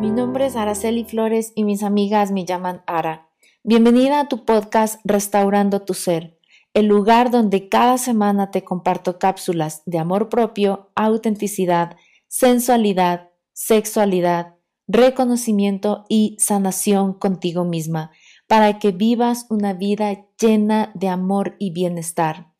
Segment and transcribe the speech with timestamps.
[0.00, 3.28] mi nombre es Araceli Flores y mis amigas me llaman Ara.
[3.62, 6.38] Bienvenida a tu podcast Restaurando tu Ser,
[6.74, 11.96] el lugar donde cada semana te comparto cápsulas de amor propio, autenticidad,
[12.26, 14.56] sensualidad, sexualidad,
[14.88, 18.10] reconocimiento y sanación contigo misma,
[18.46, 22.53] para que vivas una vida llena de amor y bienestar.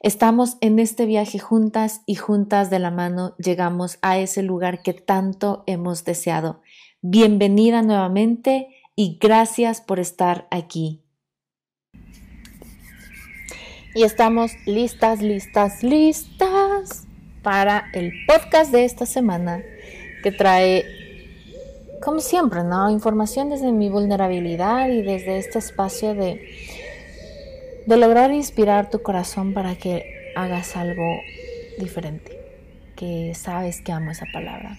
[0.00, 4.94] Estamos en este viaje juntas y juntas de la mano llegamos a ese lugar que
[4.94, 6.62] tanto hemos deseado.
[7.02, 11.02] Bienvenida nuevamente y gracias por estar aquí.
[13.94, 17.06] Y estamos listas, listas, listas
[17.42, 19.62] para el podcast de esta semana
[20.22, 20.84] que trae,
[22.02, 22.90] como siempre, ¿no?
[22.90, 26.40] Información desde mi vulnerabilidad y desde este espacio de
[27.90, 31.18] de lograr inspirar tu corazón para que hagas algo
[31.76, 32.38] diferente,
[32.94, 34.78] que sabes que amo esa palabra.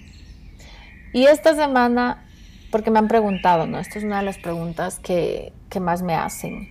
[1.12, 2.26] Y esta semana,
[2.72, 3.80] porque me han preguntado, ¿no?
[3.80, 6.70] Esta es una de las preguntas que, que más me hacen,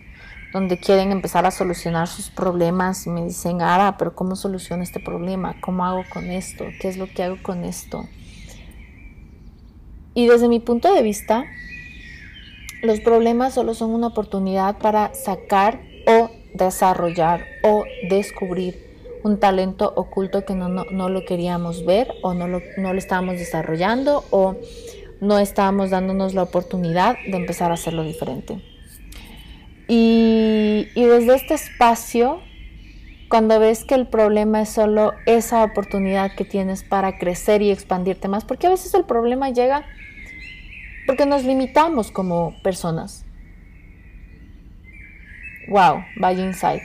[0.54, 4.98] donde quieren empezar a solucionar sus problemas y me dicen, Ara, pero ¿cómo soluciono este
[4.98, 5.56] problema?
[5.60, 6.64] ¿Cómo hago con esto?
[6.80, 8.08] ¿Qué es lo que hago con esto?
[10.14, 11.44] Y desde mi punto de vista,
[12.82, 15.89] los problemas solo son una oportunidad para sacar
[16.54, 18.90] desarrollar o descubrir
[19.22, 23.38] un talento oculto que no, no, lo queríamos ver o no lo, no lo estábamos
[23.38, 24.56] desarrollando o
[25.20, 28.62] no estábamos dándonos la oportunidad de empezar a hacerlo diferente.
[29.86, 32.40] Y, y desde este espacio,
[33.28, 38.28] cuando ves que el problema es solo esa oportunidad que tienes para crecer y expandirte
[38.28, 39.84] más, porque a veces el problema llega
[41.06, 43.24] porque nos limitamos como personas
[45.70, 46.82] wow, vaya insight.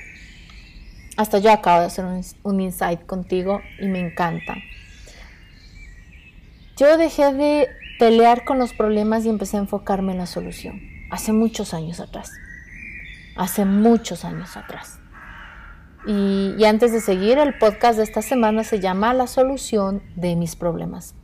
[1.17, 2.05] Hasta yo acabo de hacer
[2.43, 4.55] un, insight contigo y me encanta.
[6.77, 7.69] Yo dejé de
[7.99, 10.81] pelear con los problemas y empecé a enfocarme en la solución.
[11.09, 12.31] Hace muchos años atrás.
[13.37, 14.99] Hace muchos años atrás.
[16.05, 20.35] Y, y, antes de seguir, el podcast de esta semana se llama La solución de
[20.35, 21.15] mis problemas.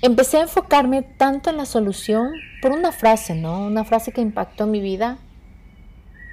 [0.00, 3.66] Empecé a enfocarme tanto en la solución por una frase, ¿no?
[3.66, 5.18] Una frase que impactó mi vida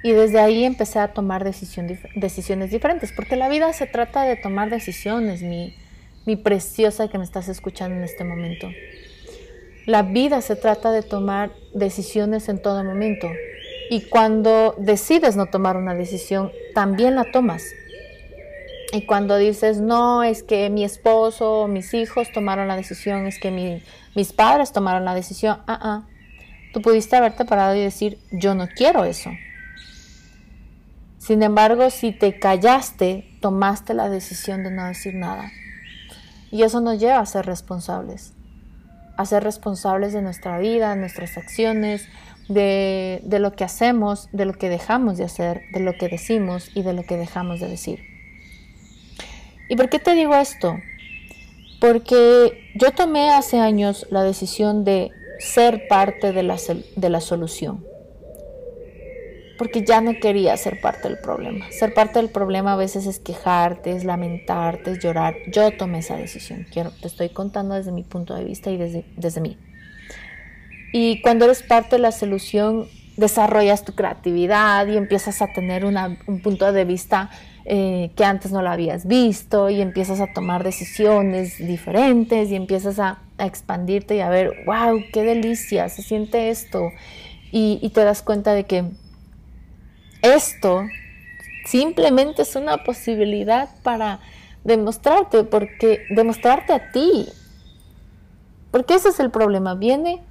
[0.02, 4.70] y desde ahí empecé a tomar decisiones diferentes, porque la vida se trata de tomar
[4.70, 5.76] decisiones, mi,
[6.42, 8.68] preciosa que me estás escuchando en este momento.
[9.86, 13.28] La vida se trata de tomar decisiones en todo momento.
[13.90, 17.64] Y cuando decides no tomar una decisión, también la tomas.
[18.92, 23.40] Y cuando dices, no, es que mi esposo o mis hijos tomaron la decisión, es
[23.40, 23.82] que
[24.14, 26.02] mis padres tomaron la decisión, ah, ah,
[26.72, 29.30] tú pudiste haberte parado y decir, yo no quiero eso.
[31.20, 35.52] Sin embargo, si te callaste, tomaste la decisión de no decir nada.
[36.50, 38.32] Y eso nos lleva a ser responsables,
[39.18, 42.08] a ser responsables de nuestra vida, nuestras acciones,
[42.48, 46.70] de, de, lo que hacemos, de lo que dejamos de hacer, de lo que decimos
[46.74, 48.02] y de lo que dejamos de decir.
[49.68, 50.78] ¿Y por qué te digo esto?
[51.82, 56.56] Porque yo tomé hace años la decisión de ser parte de la,
[56.96, 57.89] de la solución
[59.60, 61.66] porque ya no quería ser parte del problema.
[61.70, 65.34] Ser parte del problema a veces es quejarte, es lamentarte, es llorar.
[65.52, 66.66] Yo tomé esa decisión.
[66.72, 69.58] Te estoy contando desde mi punto de vista y desde, desde mí.
[70.94, 72.88] Y cuando eres parte de la solución,
[73.18, 77.28] desarrollas tu creatividad y empiezas a tener un punto de vista
[77.66, 82.98] eh, que antes no lo habías visto y empiezas a tomar decisiones diferentes y empiezas
[82.98, 86.92] a, expandirte y a ver, wow, qué delicia, se siente esto.
[87.52, 88.84] y te das cuenta de que
[90.22, 90.86] esto
[91.64, 94.20] simplemente es una posibilidad para
[94.64, 97.28] demostrarte, porque demostrarte a ti.
[98.70, 100.22] Porque ese es el problema, viene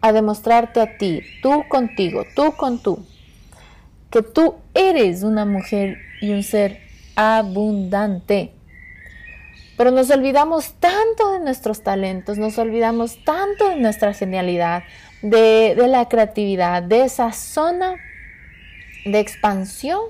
[0.00, 3.04] a demostrarte a ti, tú contigo, tú con tú,
[4.10, 6.80] que tú eres una mujer y un ser
[7.16, 8.52] abundante.
[9.76, 14.82] Pero nos olvidamos tanto de nuestros talentos, nos olvidamos tanto de nuestra genialidad,
[15.22, 17.96] de, de la creatividad, de esa zona
[19.04, 20.00] de expansión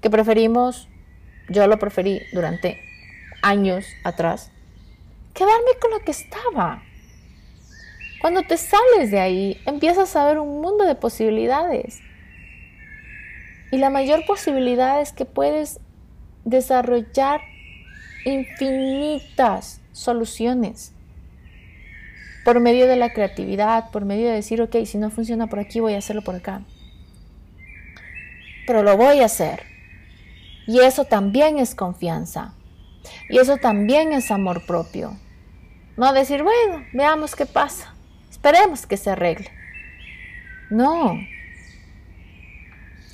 [0.00, 0.88] que preferimos,
[1.48, 2.80] yo lo preferí durante
[3.42, 4.50] años atrás,
[5.34, 6.82] quedarme con lo que estaba.
[8.20, 12.00] Cuando te sales de ahí, empiezas a ver un mundo de posibilidades.
[13.72, 15.80] Y la mayor posibilidad es que puedes
[16.44, 17.40] desarrollar
[18.24, 20.92] infinitas soluciones
[22.44, 25.80] por medio de la creatividad, por medio de decir, ok, si no funciona por aquí,
[25.80, 26.62] voy a hacerlo por acá
[28.70, 29.64] pero lo voy a hacer.
[30.68, 32.54] Y eso también es confianza.
[33.28, 35.18] Y eso también es amor propio.
[35.96, 37.92] No decir, bueno, veamos qué pasa.
[38.30, 39.50] Esperemos que se arregle.
[40.70, 41.18] No.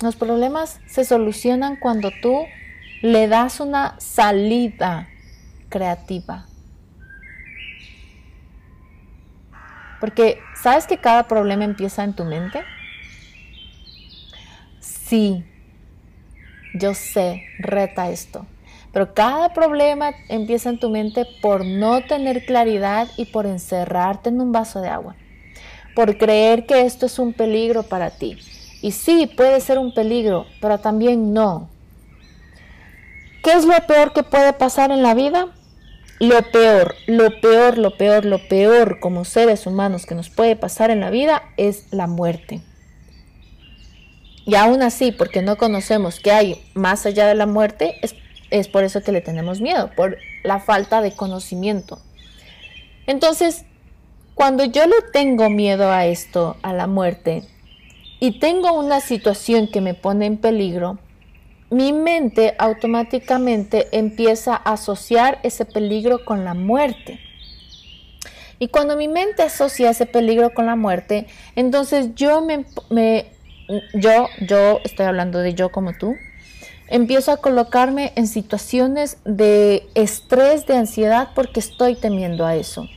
[0.03, 2.45] Los problemas se solucionan cuando tú
[3.01, 5.09] le das una salida
[5.69, 6.45] creativa.
[9.99, 12.63] Porque, ¿sabes que cada problema empieza en tu mente?
[15.07, 15.45] Sí,
[16.73, 18.45] yo sé, reta esto.
[18.91, 24.41] Pero cada problema empieza en tu mente por no tener claridad y por encerrarte en
[24.41, 25.15] un vaso de agua.
[25.95, 28.37] Por creer que esto es un peligro para ti.
[28.81, 31.69] Y sí, puede ser un peligro, pero también no.
[33.43, 35.47] ¿Qué es lo peor que puede pasar en la vida?
[36.19, 40.89] Lo peor, lo peor, lo peor, lo peor como seres humanos que nos puede pasar
[40.89, 42.61] en la vida es la muerte.
[44.47, 48.15] Y aún así, porque no conocemos qué hay más allá de la muerte, es,
[48.49, 51.99] es por eso que le tenemos miedo, por la falta de conocimiento.
[53.07, 53.65] Entonces,
[54.35, 57.43] cuando yo le tengo miedo a esto, a la muerte,
[58.21, 60.97] y tengo una situación que me pone en peligro,
[61.69, 67.19] mi mente automáticamente empieza a asociar ese peligro con la muerte.
[68.59, 71.27] Y cuando mi mente asocia ese peligro con la muerte,
[71.57, 73.36] entonces yo me, me
[73.93, 76.15] yo, yo estoy hablando de yo como tú,
[76.87, 82.87] empiezo a colocarme en situaciones de estrés, de ansiedad, porque estoy temiendo a eso.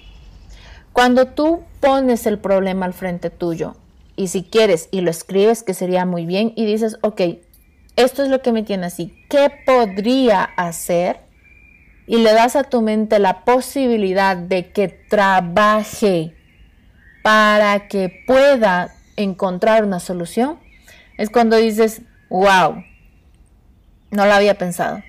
[0.93, 3.76] Cuando tú pones el problema al frente tuyo,
[4.17, 7.20] y si quieres y lo escribes, que sería muy bien, y dices, ok,
[7.96, 11.20] esto es lo que me tiene así, ¿qué podría hacer?
[12.06, 16.34] Y le das a tu mente la posibilidad de que trabaje
[17.22, 20.58] para que pueda encontrar una solución,
[21.17, 22.82] es cuando dices, wow,
[24.11, 25.02] no lo había pensado.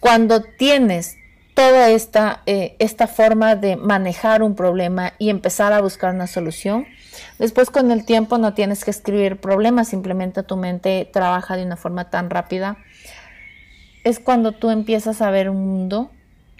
[0.00, 1.16] Cuando tienes
[1.54, 6.86] toda esta, eh, esta forma de manejar un problema y empezar a buscar una solución,
[7.38, 11.76] después con el tiempo no tienes que escribir problemas, simplemente tu mente trabaja de una
[11.76, 12.76] forma tan rápida.
[14.02, 16.10] Es cuando tú empiezas a ver un mundo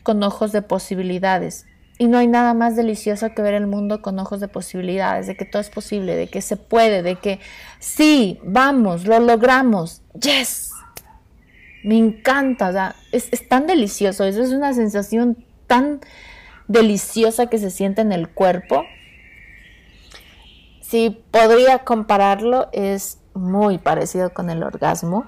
[0.03, 1.67] con ojos de posibilidades,
[1.99, 5.37] y no hay nada más delicioso que ver el mundo con ojos de posibilidades, de
[5.37, 7.39] que todo es posible, de que se puede, de que
[7.79, 10.73] sí, vamos, lo logramos, yes.
[11.85, 16.01] Me encanta, es, es tan delicioso, eso es una sensación tan
[16.67, 18.85] deliciosa que se siente en el cuerpo.
[20.81, 25.27] Si podría compararlo, es muy parecido con el orgasmo,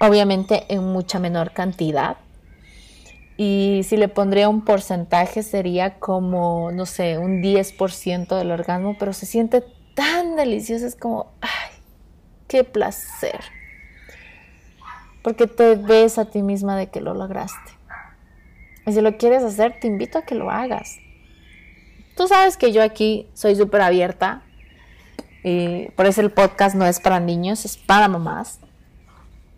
[0.00, 2.18] obviamente en mucha menor cantidad
[3.40, 9.12] y si le pondría un porcentaje sería como, no sé, un 10% del orgasmo, pero
[9.12, 9.62] se siente
[9.94, 11.80] tan delicioso, es como, ay,
[12.48, 13.38] qué placer.
[15.22, 17.72] Porque te ves a ti misma de que lo lograste.
[18.86, 20.98] Y si lo quieres hacer, te invito a que lo hagas.
[22.16, 24.42] Tú sabes que yo aquí soy súper abierta.
[25.44, 28.58] Y por eso el podcast no es para niños, es para mamás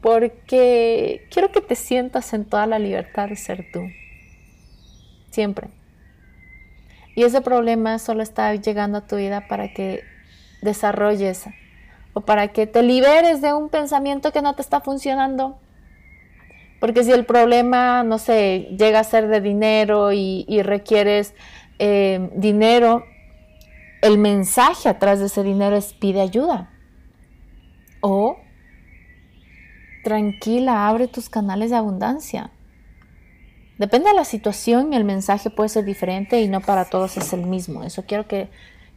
[0.01, 3.81] porque quiero que te sientas en toda la libertad de ser tú.
[5.31, 5.69] Siempre.
[7.15, 10.03] Y ese problema solo está llegando a tu vida para que
[10.63, 11.45] desarrolles
[12.13, 15.59] o para que te liberes de un pensamiento que no te está funcionando.
[16.81, 21.35] Porque si el problema, no sé, llega a ser de dinero y, requieres
[21.79, 23.05] eh, dinero,
[24.01, 26.71] el mensaje atrás de ese dinero es pide ayuda.
[28.01, 28.39] O
[30.03, 32.51] tranquila, abre tus canales de abundancia.
[33.79, 37.47] Depende de la situación, el mensaje puede ser diferente y no para todos es el
[37.47, 37.83] mismo.
[37.83, 38.51] Eso quiero que,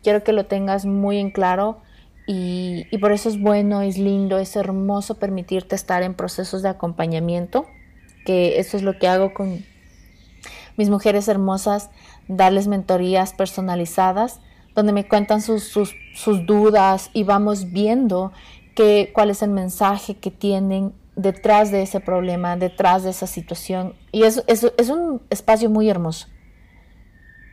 [0.03, 1.81] quiero que lo tengas muy en claro
[2.27, 6.69] y, y por eso es bueno, es lindo, es hermoso permitirte estar en procesos de
[6.69, 7.65] acompañamiento,
[8.25, 9.65] que eso es lo que hago con
[10.75, 11.89] mis mujeres hermosas,
[12.27, 14.41] darles mentorías personalizadas
[14.75, 18.31] donde me cuentan sus, sus, sus dudas y vamos viendo
[19.13, 23.93] cuál es el mensaje que tienen detrás de ese problema, detrás de esa situación.
[24.11, 26.27] Y es, es, un espacio muy hermoso.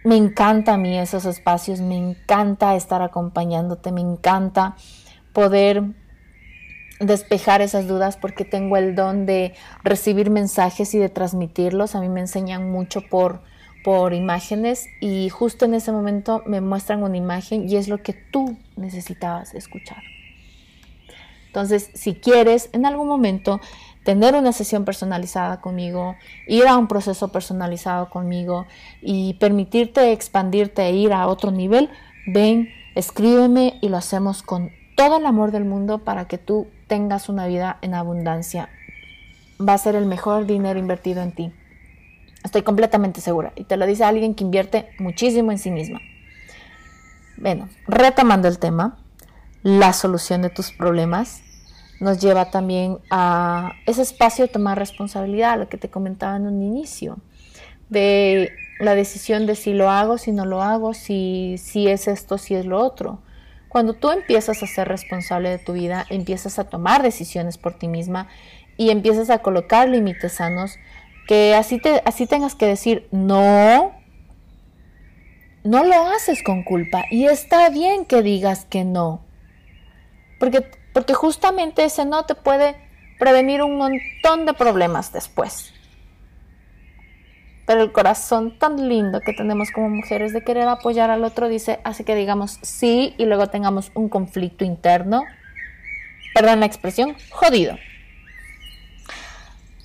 [0.04, 4.76] Me encanta a mí esos espacios, me encanta estar acompañándote, me encanta
[5.34, 5.84] poder
[7.00, 11.94] despejar esas dudas porque tengo el don de recibir mensajes y de transmitirlos.
[11.94, 13.42] A mí me enseñan mucho por,
[13.84, 18.14] por imágenes y justo en ese momento me muestran una imagen y es lo que
[18.14, 20.02] tú necesitabas escuchar.
[21.50, 23.58] Entonces, si quieres en algún momento
[24.04, 26.14] tener una sesión personalizada conmigo,
[26.46, 28.66] ir a un proceso personalizado conmigo
[29.02, 31.90] y permitirte expandirte e ir a otro nivel,
[32.24, 37.28] ven, escríbeme y lo hacemos con todo el amor del mundo para que tú tengas
[37.28, 38.68] una vida en abundancia.
[39.60, 41.52] Va a ser el mejor dinero invertido en ti.
[42.44, 43.52] Estoy completamente segura.
[43.56, 45.98] Y te lo dice alguien que invierte muchísimo en sí misma.
[47.38, 49.00] Bueno, retomando el tema,
[49.62, 51.42] la solución de tus problemas
[52.00, 56.62] nos lleva también a ese espacio de tomar responsabilidad, lo que te comentaba en un
[56.62, 57.18] inicio,
[57.90, 62.38] de la decisión de si lo hago, si no lo hago, si, si es esto,
[62.38, 63.20] si es lo otro.
[63.68, 67.86] Cuando tú empiezas a ser responsable de tu vida, empiezas a tomar decisiones por ti
[67.86, 68.28] misma
[68.78, 70.78] y empiezas a colocar límites sanos,
[71.28, 73.92] que así, te, así tengas que decir no,
[75.62, 79.20] no lo haces con culpa y está bien que digas que no.
[80.40, 82.74] Porque, porque justamente ese no te puede
[83.20, 85.72] prevenir un montón de problemas después.
[87.66, 91.78] Pero el corazón tan lindo que tenemos como mujeres de querer apoyar al otro dice,
[91.84, 95.22] así que digamos sí y luego tengamos un conflicto interno,
[96.34, 97.76] perdón la expresión, jodido.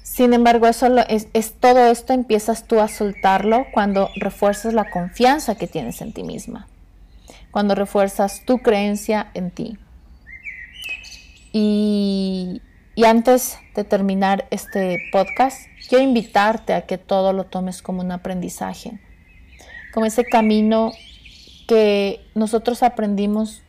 [0.02, 5.68] Sin embargo, eso es, todo esto empiezas tú a soltarlo cuando refuerzas la confianza que
[5.68, 6.70] tienes en ti misma,
[7.52, 9.78] cuando refuerzas tu creencia en ti.
[11.58, 12.62] Y,
[12.96, 18.12] y antes de terminar este podcast, quiero invitarte a que todo lo tomes como un
[18.12, 19.00] aprendizaje,
[19.94, 20.92] como ese camino
[21.66, 23.64] que nosotros aprendimos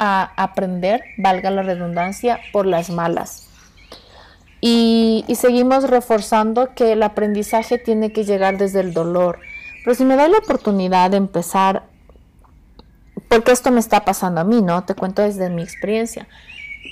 [0.00, 3.48] a aprender, valga la redundancia, por las malas
[4.60, 9.38] y, seguimos reforzando que el aprendizaje tiene que llegar desde el dolor.
[9.84, 11.84] Pero si me da la oportunidad de empezar,
[13.28, 14.84] porque esto me está pasando a mí, ¿no?
[14.84, 16.26] Te cuento desde mi experiencia.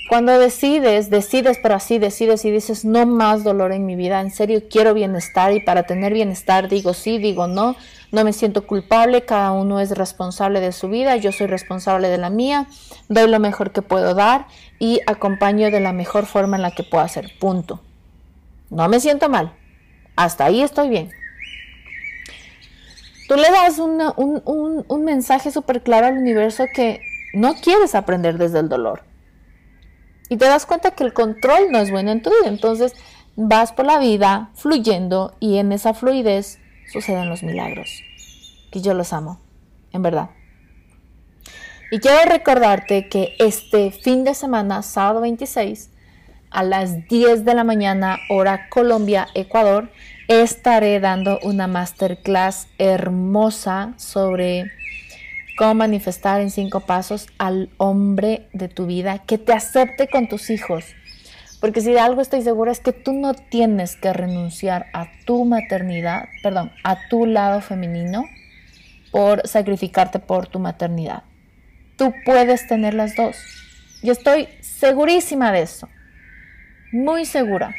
[0.07, 4.31] Cuando decides, decides, pero así decides y dices, no más dolor en mi vida, en
[4.31, 7.75] serio quiero bienestar y para tener bienestar digo sí, digo no,
[8.13, 12.17] no me siento culpable, cada uno es responsable de su vida, yo soy responsable de
[12.17, 12.67] la mía,
[13.09, 14.47] doy lo mejor que puedo dar
[14.79, 17.81] y acompaño de la mejor forma en la que puedo hacer, punto.
[18.69, 19.51] No me siento mal,
[20.15, 21.09] hasta ahí estoy bien.
[23.27, 24.01] Tú le das un,
[24.87, 27.01] un mensaje súper claro al universo que
[27.33, 29.06] no quieres aprender desde el dolor
[30.29, 32.47] y te das cuenta que el control no es bueno en tu vida.
[32.47, 32.93] Entonces
[33.35, 36.59] vas por la vida fluyendo y en esa fluidez
[36.91, 38.03] suceden los milagros.
[38.71, 39.39] Que yo los amo,
[39.93, 40.29] en verdad.
[41.89, 45.89] Y quiero recordarte que este fin de semana, sábado 26,
[46.49, 49.89] a las 10 de la mañana, hora Colombia, Ecuador,
[50.27, 54.71] estaré dando una masterclass hermosa sobre
[55.57, 60.49] cómo manifestar en cinco pasos al hombre de tu vida que te acepte con tus
[60.49, 60.85] hijos.
[61.59, 65.43] Porque si de algo estoy segura es que tú no tienes que renunciar a tu
[65.43, 68.25] maternidad, perdón, a tu lado femenino
[69.11, 71.23] por sacrificarte por tu maternidad.
[71.97, 73.35] Tú puedes tener las dos.
[74.03, 75.89] Yo estoy segurísima de eso.
[76.91, 77.73] Muy segura.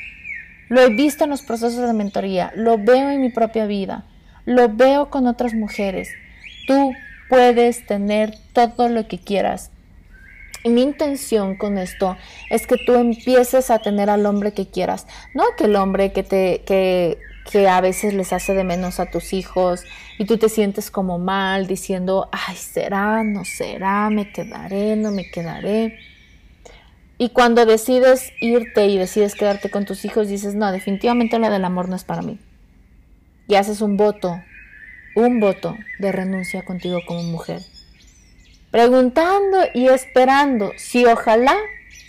[0.69, 4.05] Lo he visto en los procesos de mentoría, lo veo en mi propia vida,
[4.45, 6.11] lo veo con otras mujeres.
[6.67, 6.93] Tú
[7.29, 9.71] puedes tener todo lo que quieras.
[10.65, 12.17] Y mi intención con esto
[12.51, 16.63] es que tú empieces a tener al hombre que quieras, no aquel hombre que te
[16.67, 17.19] que,
[17.51, 19.85] que a veces les hace de menos a tus hijos
[20.19, 25.31] y tú te sientes como mal diciendo, ay, será, no será, me quedaré, no me
[25.31, 25.99] quedaré.
[27.19, 31.65] Y cuando decides irte y decides quedarte con tus hijos, dices, no, definitivamente la del
[31.65, 32.39] amor no es para mí.
[33.49, 34.41] Y haces un voto
[35.19, 37.61] un voto de renuncia contigo como mujer.
[38.71, 41.57] Preguntando y esperando si ojalá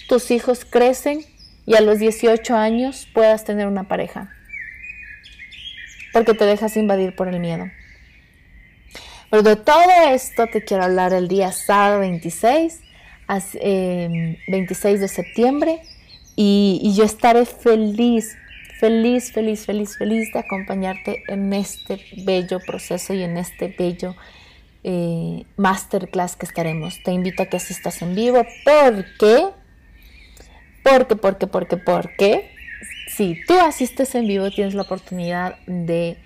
[0.08, 1.22] tus hijos crecen
[1.66, 4.30] y a los 18 años puedas tener una pareja.
[6.14, 7.66] Porque te dejas invadir por el miedo.
[9.32, 12.80] Pero de todo esto te quiero hablar el día sábado 26,
[13.28, 15.82] 26 em, de septiembre,
[16.36, 18.36] y, y yo estaré feliz
[18.80, 24.16] feliz, feliz, feliz, feliz de acompañarte en este bello proceso y en este bello
[24.84, 27.04] eh, masterclass que estaremos.
[27.04, 29.50] Te invito a que asistas en vivo porque,
[30.82, 32.52] porque, porque, porque, porque,
[33.10, 36.18] si tú asistes en vivo tienes la oportunidad de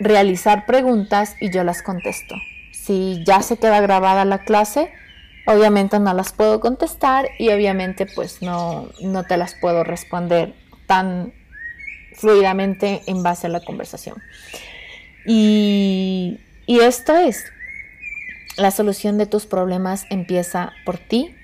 [0.00, 2.34] realizar preguntas y yo las contesto.
[2.72, 4.90] Si ya se queda grabada la clase,
[5.46, 10.54] obviamente no las puedo contestar y obviamente pues no, no te las puedo responder
[10.86, 11.34] tan
[12.18, 14.16] fluidamente en base a la conversación.
[15.24, 17.44] Y, y esto es,
[18.56, 21.34] la solución de tus problemas empieza por ti,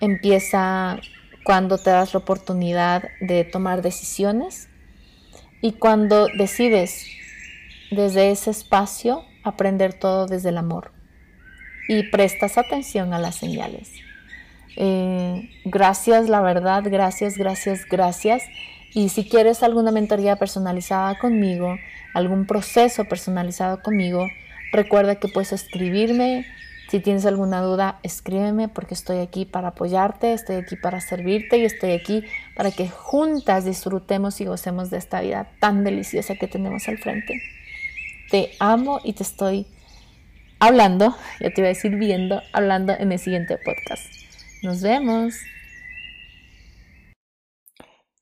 [0.00, 0.98] empieza
[1.44, 4.68] cuando te das la oportunidad de tomar decisiones
[5.60, 7.06] y cuando decides
[7.90, 10.92] desde ese espacio aprender todo desde el amor
[11.88, 13.90] y prestas atención a las señales.
[14.76, 18.42] Eh, gracias, la verdad, gracias, gracias, gracias
[18.96, 21.76] Y si quieres alguna mentoría personalizada conmigo,
[22.14, 24.26] algún proceso personalizado conmigo,
[24.72, 26.46] recuerda que puedes escribirme.
[26.88, 31.66] Si tienes alguna duda, escríbeme porque estoy aquí para apoyarte, estoy aquí para servirte y
[31.66, 32.24] estoy aquí
[32.56, 37.34] para que juntas disfrutemos y gocemos de esta vida tan deliciosa que tenemos al frente.
[38.30, 39.66] Te amo y te estoy
[40.58, 44.06] hablando, ya te iba a decir viendo, hablando en el siguiente podcast.
[44.62, 45.34] Nos vemos.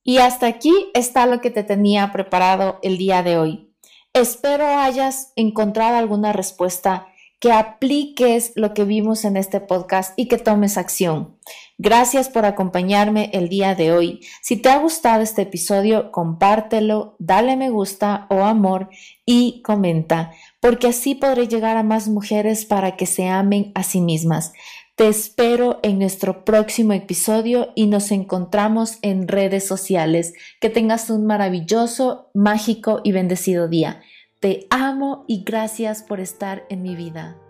[0.04, 3.75] Y hasta aquí está lo que te tenía preparado el día de hoy.
[4.12, 7.08] Espero hayas encontrado alguna respuesta,
[7.40, 11.37] que apliques lo que vimos en este podcast y que tomes acción.
[11.76, 14.20] Gracias por acompañarme el día de hoy.
[14.40, 18.88] Si te ha gustado este episodio, compártelo, dale me gusta o amor
[19.26, 24.00] y comenta, porque así podré llegar a más mujeres para que se amen a sí
[24.00, 24.52] mismas.
[24.96, 30.34] Te espero en nuestro próximo episodio y nos encontramos en redes sociales.
[30.60, 34.02] Que tengas un maravilloso, mágico y bendecido día.
[34.38, 37.43] Te amo y gracias por estar en mi vida.